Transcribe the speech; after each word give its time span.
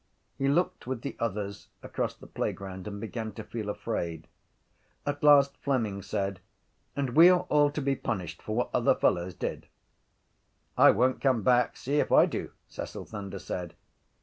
He 0.35 0.47
looked 0.47 0.87
with 0.87 1.03
the 1.03 1.15
others 1.19 1.67
across 1.83 2.15
the 2.15 2.25
playground 2.25 2.87
and 2.87 2.99
began 2.99 3.33
to 3.33 3.43
feel 3.43 3.69
afraid. 3.69 4.25
At 5.05 5.21
last 5.23 5.55
Fleming 5.57 6.01
said: 6.01 6.39
—And 6.95 7.11
we 7.11 7.29
are 7.29 7.41
all 7.49 7.69
to 7.69 7.81
be 7.83 7.95
punished 7.95 8.41
for 8.41 8.55
what 8.55 8.71
other 8.73 8.95
fellows 8.95 9.35
did? 9.35 9.67
—I 10.75 10.89
won’t 10.89 11.21
come 11.21 11.43
back, 11.43 11.77
see 11.77 11.97
if 11.99 12.11
I 12.11 12.25
do, 12.25 12.49
Cecil 12.67 13.05
Thunder 13.05 13.37
said. 13.37 13.75